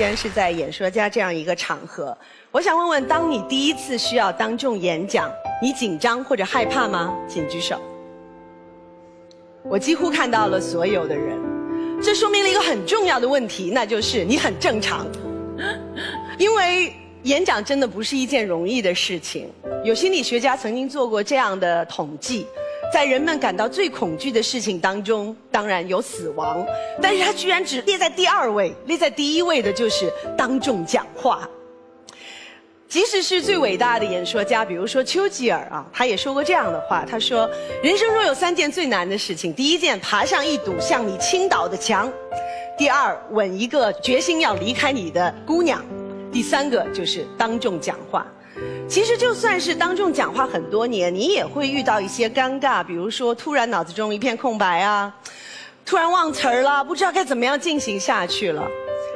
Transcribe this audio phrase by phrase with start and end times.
[0.00, 2.16] 既然是在演说家这样一个场合，
[2.50, 5.30] 我想问问：当你第一次需要当众演讲，
[5.60, 7.14] 你紧张或者害怕吗？
[7.28, 7.78] 请举手。
[9.62, 11.38] 我几乎看到了所有的人，
[12.02, 15.06] 这说明了一个很重要的问题，那就是你很正常。
[16.38, 16.94] 因为
[17.24, 19.50] 演讲真的不是一件容易的事情。
[19.84, 22.46] 有心理学家曾经做过这样的统计。
[22.92, 26.66] 在人们感到最恐惧的事情当中，当然有死亡，
[27.00, 31.48] 但是他居然只列在第二位，列在第一位的就是当众讲话。
[32.88, 37.04] 即使是最伟大的演说家，比如说丘吉尔啊，他也说过这样的话。
[37.08, 37.48] 他说
[37.80, 42.12] ：“人生中有三件最难的事情，第一件爬上一堵向你倾倒的墙，
[42.76, 45.80] 第二吻一个决心要离开你的姑娘，
[46.32, 48.26] 第三个就是当众讲话。”
[48.88, 55.14] 其实就算是当众讲话很多年，你也会遇到一些尴尬，比如说突然脑子中一片空白啊，
[55.86, 58.66] 突然忘词儿了，不知道该怎么样进行下去了。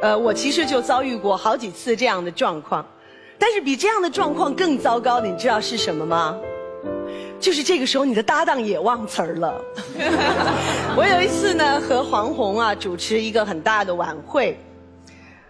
[0.00, 2.84] 呃，我其实就遭遇过好几次这样的状况，
[3.38, 6.36] 但是比这样的状况更糟糕的，你知道是什么吗？
[7.38, 9.54] 就是这个时候你的搭档也忘词儿了。
[10.96, 14.58] 我有一次呢和黄宏啊主持一个很大的晚会。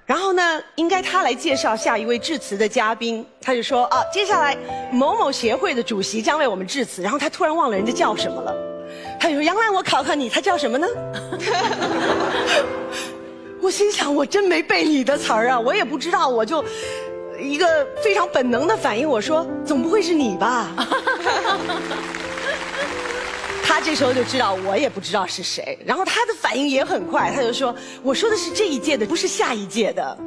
[0.08, 0.42] 然后呢，
[0.76, 3.22] 应该他来介绍下一位致辞的嘉宾。
[3.42, 4.56] 他就说：“啊，接下来
[4.90, 8.54] 某某协会的主席将为我们致辞。”然后他突然忘了人家叫什么了。
[9.20, 10.86] 他就说：“杨澜，我考考你，他叫什么呢？”
[13.60, 16.26] 我心想：我真没背你的词儿啊，我也不知道。
[16.26, 16.64] 我就
[17.38, 20.70] 一个非常本能的反应，我说：“总不会是你吧？”
[23.80, 30.18] 这时候就知道我也不知道是谁，然后他的反应也很快，他就说：“我说的是这一届的，不是下一届的。”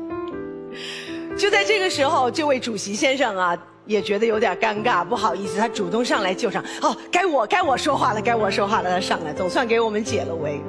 [1.38, 6.64] 就在这个时候，这位主席先生啊也觉得有点尴尬，不好意思，他主动上来救场。
[6.82, 10.62] 哦，该我该我说话了，该我说话了，他上来总算给我们解了围。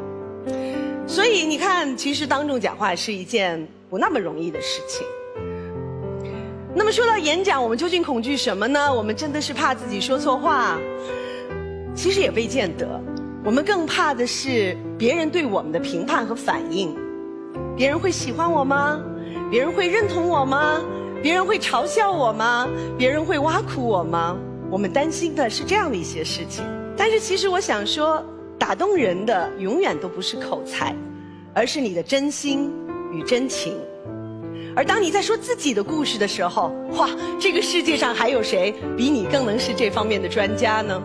[1.06, 5.06] 所以你看，其实当众讲话是一件不那么容易的事情。
[6.74, 8.92] 那么说到演讲，我们究竟恐惧什么呢？
[8.92, 10.78] 我们真的是怕自己说错话。
[11.94, 13.00] 其实也未见得，
[13.44, 16.96] 我们更怕的是别人对我们的评判和反应。
[17.76, 19.00] 别人会喜欢我吗？
[19.50, 20.80] 别人会认同我吗？
[21.22, 22.68] 别人会嘲笑我吗？
[22.96, 24.36] 别人会挖苦我吗？
[24.70, 26.64] 我们担心的是这样的一些事情。
[26.96, 28.24] 但是其实我想说，
[28.58, 30.94] 打动人的永远都不是口才，
[31.54, 32.72] 而是你的真心
[33.12, 33.76] 与真情。
[34.74, 41.02] 而当你在说自己的故事的时候，哇，这个世界上还有谁比你更能是这方面的专家呢？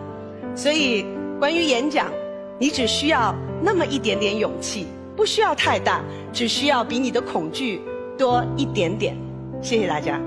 [0.58, 1.06] 所以，
[1.38, 2.10] 关于演讲，
[2.58, 3.32] 你只需要
[3.62, 6.02] 那么一点点勇气，不需要太大，
[6.32, 7.80] 只需要比你的恐惧
[8.18, 9.16] 多一点点。
[9.62, 10.20] 谢谢大家。